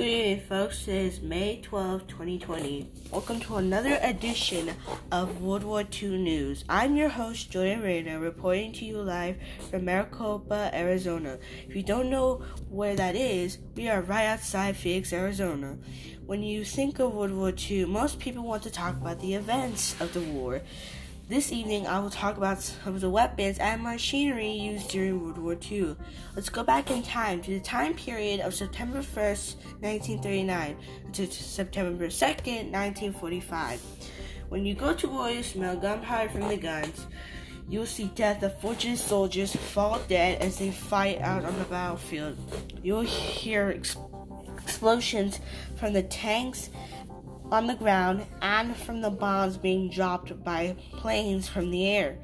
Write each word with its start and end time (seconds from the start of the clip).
Good 0.00 0.08
evening, 0.08 0.40
folks. 0.48 0.88
It 0.88 0.94
is 0.94 1.20
May 1.20 1.60
12, 1.60 2.06
2020. 2.06 2.90
Welcome 3.10 3.38
to 3.40 3.56
another 3.56 3.98
edition 4.00 4.70
of 5.12 5.42
World 5.42 5.62
War 5.62 5.84
II 6.02 6.16
News. 6.16 6.64
I'm 6.70 6.96
your 6.96 7.10
host, 7.10 7.50
Jordan 7.50 7.82
Reyna, 7.82 8.18
reporting 8.18 8.72
to 8.72 8.86
you 8.86 9.02
live 9.02 9.36
from 9.70 9.84
Maricopa, 9.84 10.70
Arizona. 10.72 11.36
If 11.68 11.76
you 11.76 11.82
don't 11.82 12.08
know 12.08 12.42
where 12.70 12.96
that 12.96 13.14
is, 13.14 13.58
we 13.74 13.90
are 13.90 14.00
right 14.00 14.24
outside 14.24 14.78
Phoenix, 14.78 15.12
Arizona. 15.12 15.76
When 16.24 16.42
you 16.42 16.64
think 16.64 16.98
of 16.98 17.12
World 17.12 17.32
War 17.32 17.52
II, 17.52 17.84
most 17.84 18.18
people 18.18 18.44
want 18.44 18.62
to 18.62 18.70
talk 18.70 18.96
about 18.96 19.20
the 19.20 19.34
events 19.34 20.00
of 20.00 20.14
the 20.14 20.22
war. 20.22 20.62
This 21.30 21.52
evening, 21.52 21.86
I 21.86 22.00
will 22.00 22.10
talk 22.10 22.36
about 22.36 22.60
some 22.60 22.96
of 22.96 23.00
the 23.00 23.08
weapons 23.08 23.60
and 23.60 23.84
machinery 23.84 24.50
used 24.50 24.88
during 24.88 25.22
World 25.22 25.38
War 25.38 25.56
II. 25.70 25.94
Let's 26.34 26.48
go 26.48 26.64
back 26.64 26.90
in 26.90 27.04
time 27.04 27.40
to 27.42 27.52
the 27.52 27.60
time 27.60 27.94
period 27.94 28.40
of 28.40 28.52
September 28.52 28.98
1st, 28.98 29.54
1939 29.78 30.76
to 31.12 31.30
September 31.30 32.08
2nd, 32.08 32.72
1945. 32.72 33.80
When 34.48 34.66
you 34.66 34.74
go 34.74 34.92
to 34.92 35.06
war, 35.06 35.30
you 35.30 35.44
smell 35.44 35.76
gunpowder 35.76 36.30
from 36.30 36.48
the 36.48 36.56
guns. 36.56 37.06
You'll 37.68 37.86
see 37.86 38.10
death 38.16 38.42
of 38.42 38.60
fortunate 38.60 38.98
soldiers 38.98 39.54
fall 39.54 40.00
dead 40.08 40.42
as 40.42 40.58
they 40.58 40.72
fight 40.72 41.20
out 41.20 41.44
on 41.44 41.56
the 41.60 41.64
battlefield. 41.66 42.38
You'll 42.82 43.02
hear 43.02 43.72
ex- 43.76 43.96
explosions 44.64 45.38
from 45.76 45.92
the 45.92 46.02
tanks 46.02 46.70
on 47.50 47.66
the 47.66 47.74
ground 47.74 48.24
and 48.42 48.76
from 48.76 49.00
the 49.00 49.10
bombs 49.10 49.56
being 49.56 49.90
dropped 49.90 50.42
by 50.44 50.76
planes 50.92 51.48
from 51.48 51.70
the 51.70 51.86
air. 51.86 52.18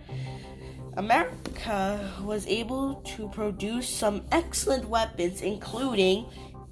America 0.97 2.13
was 2.23 2.47
able 2.47 2.95
to 3.17 3.29
produce 3.29 3.89
some 3.89 4.23
excellent 4.33 4.89
weapons, 4.89 5.43
including 5.43 6.25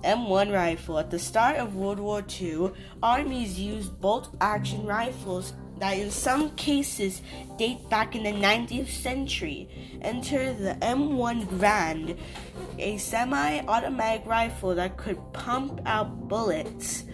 M1 0.03 0.53
rifle. 0.53 0.99
At 0.99 1.11
the 1.11 1.19
start 1.19 1.57
of 1.57 1.77
World 1.77 1.99
War 1.99 2.25
II, 2.41 2.71
armies 3.03 3.59
used 3.59 4.01
bolt 4.01 4.35
action 4.41 4.87
rifles 4.87 5.53
that 5.79 5.99
in 5.99 6.11
some 6.11 6.51
cases 6.57 7.21
date 7.59 7.89
back 7.91 8.15
in 8.15 8.23
the 8.23 8.33
19th 8.33 8.89
century. 8.89 9.69
Enter 10.01 10.55
the 10.55 10.75
M1 10.81 11.47
Garand, 11.47 12.17
a 12.79 12.97
semi 12.99 13.61
automatic 13.67 14.27
rifle 14.27 14.75
that 14.75 14.97
could 14.97 15.19
pump 15.33 15.81
out 15.85 16.29
bullets 16.29 17.05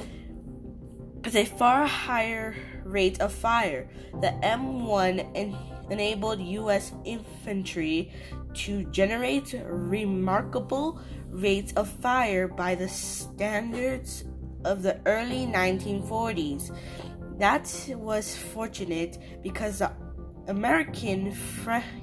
with 1.24 1.36
a 1.36 1.44
far 1.44 1.86
higher 1.86 2.54
rate 2.84 3.20
of 3.20 3.32
fire. 3.32 3.88
The 4.20 4.34
M1 4.42 5.30
en- 5.34 5.56
enabled 5.90 6.40
U.S. 6.40 6.92
infantry 7.04 8.12
to 8.54 8.84
generate 8.84 9.54
remarkable 9.66 11.00
rates 11.28 11.72
of 11.74 11.88
fire 11.88 12.48
by 12.48 12.74
the 12.74 12.88
standards 12.88 14.24
of 14.64 14.82
the 14.82 15.00
early 15.06 15.46
1940s. 15.46 16.76
That 17.38 17.72
was 17.96 18.36
fortunate 18.36 19.18
because 19.42 19.78
the 19.78 19.92
American 20.48 21.34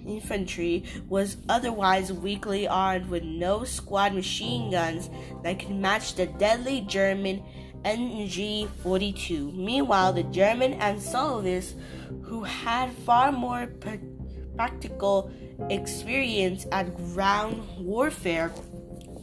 infantry 0.08 0.86
was 1.10 1.38
otherwise 1.50 2.14
weakly 2.14 2.68
armed 2.68 3.10
with 3.10 3.24
no 3.24 3.64
squad 3.64 4.14
machine 4.14 4.72
guns 4.72 5.10
that 5.44 5.60
could 5.60 5.76
match 5.76 6.16
the 6.16 6.26
deadly 6.26 6.82
German 6.82 7.44
MG 7.88 8.68
42. 8.84 9.54
Meanwhile, 9.54 10.12
the 10.12 10.24
German 10.24 10.74
Ansalvis, 10.74 11.74
who 12.22 12.44
had 12.44 12.92
far 12.92 13.32
more 13.32 13.68
pr- 13.80 14.04
practical 14.58 15.32
experience 15.70 16.66
at 16.74 16.94
ground 16.98 17.64
warfare, 17.80 18.52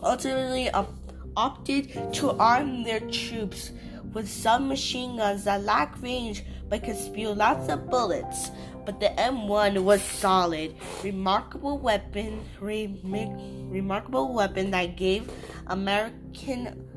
ultimately 0.02 0.70
op- 0.70 0.94
opted 1.36 1.92
to 2.14 2.30
arm 2.38 2.84
their 2.84 3.00
troops 3.00 3.72
with 4.14 4.30
submachine 4.30 5.18
guns 5.18 5.44
that 5.44 5.62
lack 5.64 6.00
range 6.00 6.42
but 6.70 6.84
could 6.84 6.96
spew 6.96 7.34
lots 7.34 7.68
of 7.68 7.90
bullets. 7.90 8.50
But 8.86 8.98
the 8.98 9.12
M1 9.18 9.82
was 9.82 10.00
solid, 10.00 10.74
remarkable 11.02 11.76
weapon, 11.76 12.40
re- 12.60 12.98
remarkable 13.04 14.32
weapon 14.32 14.70
that 14.70 14.96
gave 14.96 15.30
American 15.66 16.93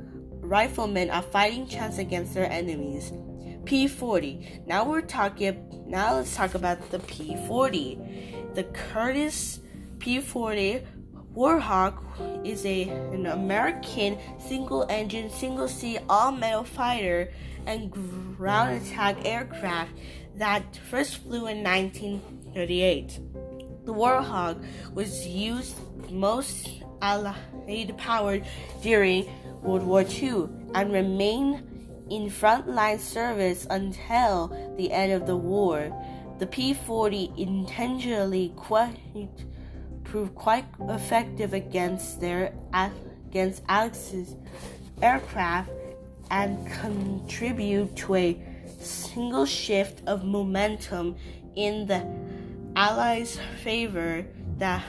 riflemen 0.47 1.09
are 1.09 1.22
fighting 1.22 1.68
chance 1.68 1.97
against 1.97 2.34
their 2.34 2.52
enemies. 2.52 3.12
P40. 3.66 4.66
Now 4.66 4.90
we're 4.90 5.02
talking. 5.02 5.85
Now 5.88 6.16
let's 6.16 6.35
talk 6.35 6.56
about 6.56 6.90
the 6.90 7.00
P40. 7.00 8.56
The 8.56 8.63
Curtiss 8.63 9.59
P40 9.97 10.86
Warhawk 11.36 12.02
is 12.44 12.66
a 12.66 12.90
an 12.90 13.28
American 13.28 14.18
single-engine, 14.40 15.30
single-seat, 15.30 16.00
all-metal 16.09 16.63
fighter 16.63 17.31
and 17.68 17.91
ground 17.91 18.81
attack 18.81 19.18
aircraft 19.24 19.91
that 20.36 20.63
first 20.90 21.18
flew 21.18 21.46
in 21.47 21.63
1938. 21.63 23.19
The 23.86 23.94
Warhawk 23.94 24.66
was 24.94 25.28
used 25.28 25.75
most 26.09 26.84
Allied 27.07 27.97
powered 27.97 28.44
during 28.81 29.29
World 29.63 29.84
War 29.84 30.01
II 30.03 30.50
and 30.75 30.91
remained 30.91 31.63
in 32.09 32.29
frontline 32.29 33.00
service 33.00 33.66
until 33.69 34.50
the 34.75 34.91
end 34.91 35.13
of 35.13 35.25
the 35.25 35.38
war. 35.38 35.78
The 36.40 36.47
P 36.47 36.73
40 36.73 37.31
intentionally 37.38 38.51
quite, 38.57 39.00
proved 40.03 40.35
quite 40.35 40.66
effective 40.81 41.53
against 41.53 42.19
their 42.19 42.53
against 42.73 43.63
Axis 43.69 44.35
aircraft 45.01 45.72
and 46.29 46.68
contribute 46.81 47.95
to 47.95 48.16
a 48.16 48.38
single 48.81 49.45
shift 49.45 50.01
of 50.07 50.25
momentum 50.25 51.16
in 51.56 51.88
the 51.88 52.06
Allies' 52.75 53.39
favor 53.63 54.25
that 54.57 54.84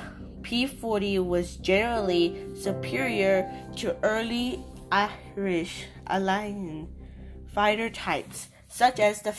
P40 0.48 1.22
was 1.26 1.56
generally 1.56 2.42
superior 2.56 3.52
to 3.76 3.94
early 4.02 4.64
Irish 4.90 5.84
Alliance 6.06 6.88
fighter 7.52 7.90
types, 7.90 8.48
such 8.66 8.98
as 8.98 9.20
the 9.20 9.32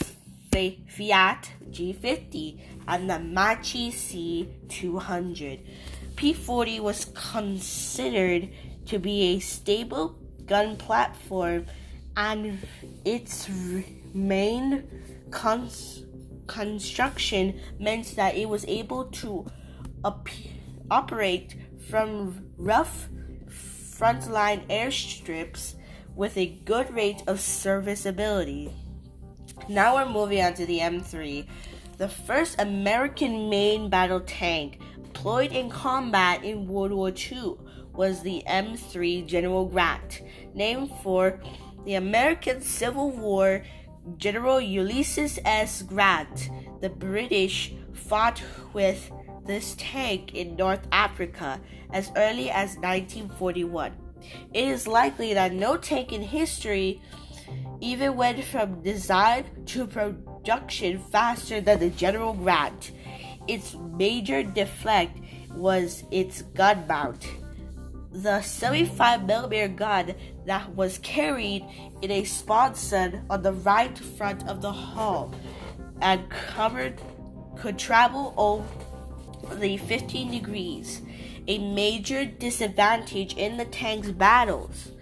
Fiat 0.54 1.50
G50 1.70 2.60
and 2.86 3.10
the 3.10 3.14
Macchi 3.14 3.90
C200. 3.90 5.66
P40 6.14 6.78
was 6.78 7.06
considered 7.06 8.48
to 8.86 9.00
be 9.00 9.34
a 9.34 9.40
stable 9.40 10.16
gun 10.46 10.76
platform, 10.76 11.66
and 12.16 12.58
its 13.04 13.48
main 14.14 14.86
cons- 15.32 16.04
construction 16.46 17.58
meant 17.80 18.14
that 18.14 18.36
it 18.36 18.48
was 18.48 18.64
able 18.66 19.06
to 19.06 19.44
appear 20.04 20.59
operate 20.90 21.56
from 21.88 22.50
rough 22.56 23.08
frontline 23.48 24.66
airstrips 24.68 25.74
with 26.14 26.36
a 26.36 26.46
good 26.64 26.92
rate 26.94 27.22
of 27.26 27.40
serviceability. 27.40 28.72
Now 29.68 29.96
we're 29.96 30.10
moving 30.10 30.42
on 30.42 30.54
to 30.54 30.66
the 30.66 30.78
M3, 30.78 31.46
the 32.00 32.08
first 32.08 32.58
American 32.58 33.50
main 33.50 33.90
battle 33.90 34.20
tank 34.20 34.80
deployed 35.02 35.52
in 35.52 35.68
combat 35.68 36.42
in 36.42 36.66
World 36.66 36.92
War 36.92 37.10
II 37.10 37.56
was 37.92 38.22
the 38.22 38.42
M3 38.48 39.26
General 39.26 39.66
Grant, 39.66 40.22
named 40.54 40.90
for 41.02 41.38
the 41.84 41.96
American 41.96 42.62
Civil 42.62 43.10
War 43.10 43.62
General 44.16 44.62
Ulysses 44.62 45.38
S. 45.44 45.82
Grant. 45.82 46.48
The 46.80 46.88
British 46.88 47.74
fought 47.92 48.42
with 48.72 49.12
this 49.46 49.74
tank 49.78 50.34
in 50.34 50.56
North 50.56 50.86
Africa 50.92 51.60
as 51.92 52.10
early 52.16 52.50
as 52.50 52.76
1941. 52.76 53.92
It 54.52 54.64
is 54.64 54.86
likely 54.86 55.34
that 55.34 55.52
no 55.52 55.76
tank 55.76 56.12
in 56.12 56.22
history 56.22 57.00
even 57.80 58.16
went 58.16 58.44
from 58.44 58.82
design 58.82 59.44
to 59.66 59.86
production 59.86 60.98
faster 60.98 61.60
than 61.60 61.78
the 61.80 61.90
General 61.90 62.34
Grant. 62.34 62.92
Its 63.48 63.74
major 63.96 64.42
defect 64.42 65.18
was 65.50 66.04
its 66.10 66.42
gun 66.42 66.86
mount. 66.86 67.26
The 68.12 68.40
75mm 68.40 69.76
gun 69.76 70.14
that 70.46 70.74
was 70.74 70.98
carried 70.98 71.64
in 72.02 72.10
a 72.10 72.24
sponson 72.24 73.24
on 73.30 73.42
the 73.42 73.52
right 73.52 73.96
front 73.96 74.46
of 74.48 74.60
the 74.60 74.72
hull 74.72 75.32
and 76.02 76.28
covered 76.28 77.00
could 77.56 77.78
travel 77.78 78.34
over 78.36 78.64
the 79.58 79.76
15 79.76 80.30
degrees, 80.30 81.02
a 81.48 81.58
major 81.58 82.24
disadvantage 82.24 83.34
in 83.34 83.56
the 83.56 83.64
tank's 83.64 84.10
battles. 84.10 84.92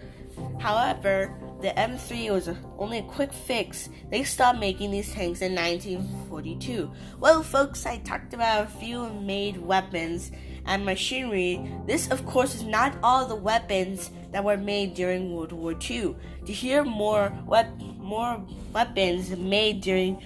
However, 0.59 1.33
the 1.61 1.69
M3 1.69 2.31
was 2.31 2.49
only 2.77 2.99
a 2.99 3.03
quick 3.03 3.33
fix. 3.33 3.89
They 4.09 4.23
stopped 4.23 4.59
making 4.59 4.91
these 4.91 5.11
tanks 5.11 5.41
in 5.41 5.53
1942. 5.55 6.89
Well, 7.19 7.43
folks, 7.43 7.85
I 7.85 7.97
talked 7.97 8.33
about 8.33 8.65
a 8.65 8.69
few 8.69 9.09
made 9.09 9.57
weapons 9.57 10.31
and 10.65 10.85
machinery. 10.85 11.69
This, 11.85 12.09
of 12.09 12.25
course, 12.25 12.55
is 12.55 12.63
not 12.63 12.97
all 13.03 13.25
the 13.25 13.35
weapons 13.35 14.09
that 14.31 14.43
were 14.43 14.55
made 14.55 14.93
during 14.93 15.33
World 15.33 15.51
War 15.51 15.73
II. 15.73 16.15
To 16.45 16.53
hear 16.53 16.85
more, 16.85 17.33
wep- 17.45 17.81
more 18.09 18.43
weapons 18.73 19.29
made 19.37 19.81
during 19.81 20.17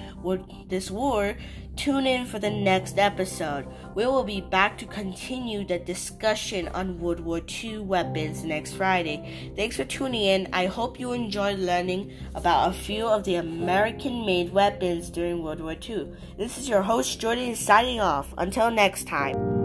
this 0.70 0.90
war, 0.90 1.36
Tune 1.76 2.06
in 2.06 2.28
for 2.28 2.38
the 2.38 2.52
next 2.52 3.00
episode. 3.00 3.66
We 3.96 4.06
will 4.06 4.24
be 4.24 4.42
back 4.42 4.78
to 4.78 4.86
continue 4.86 5.66
the 5.66 5.80
discussion 5.80 6.68
on 6.68 7.00
World 7.00 7.20
War 7.20 7.42
II 7.64 7.80
weapons 7.80 8.44
next 8.44 8.74
Friday. 8.74 9.52
Thanks 9.56 9.78
for 9.78 9.84
tuning 9.84 10.22
in. 10.22 10.50
I 10.54 10.68
hope 10.68 11.00
you 11.00 11.14
enjoyed 11.14 11.58
learning 11.58 12.14
about 12.36 12.70
a 12.70 12.74
few 12.74 13.08
of 13.08 13.24
the 13.24 13.36
American 13.36 14.24
made 14.26 14.54
weapons 14.54 15.10
during 15.10 15.44
World 15.44 15.62
War 15.62 15.76
II. 15.76 16.14
This 16.38 16.60
is 16.60 16.70
your 16.70 16.84
host, 16.84 17.20
Jordan, 17.20 17.56
signing 17.56 18.00
off. 18.00 18.34
Until 18.38 18.70
next 18.70 19.08
time. 19.08 19.63